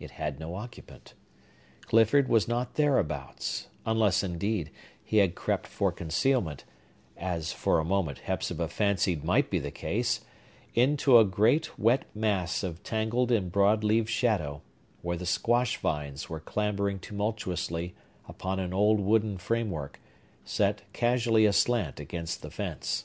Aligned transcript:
It 0.00 0.10
had 0.18 0.40
no 0.40 0.56
occupant. 0.56 1.14
Clifford 1.86 2.28
was 2.28 2.48
not 2.48 2.74
thereabouts; 2.74 3.68
unless, 3.86 4.24
indeed, 4.24 4.72
he 5.04 5.18
had 5.18 5.36
crept 5.36 5.68
for 5.68 5.92
concealment 5.92 6.64
(as, 7.16 7.52
for 7.52 7.78
a 7.78 7.84
moment, 7.84 8.18
Hepzibah 8.26 8.66
fancied 8.66 9.22
might 9.22 9.50
be 9.50 9.60
the 9.60 9.70
case) 9.70 10.22
into 10.74 11.16
a 11.16 11.24
great, 11.24 11.78
wet 11.78 12.06
mass 12.12 12.64
of 12.64 12.82
tangled 12.82 13.30
and 13.30 13.52
broad 13.52 13.84
leaved 13.84 14.10
shadow, 14.10 14.62
where 15.00 15.16
the 15.16 15.26
squash 15.26 15.76
vines 15.76 16.28
were 16.28 16.40
clambering 16.40 16.98
tumultuously 16.98 17.94
upon 18.26 18.58
an 18.58 18.74
old 18.74 18.98
wooden 18.98 19.38
framework, 19.38 20.00
set 20.44 20.82
casually 20.92 21.46
aslant 21.46 22.00
against 22.00 22.42
the 22.42 22.50
fence. 22.50 23.04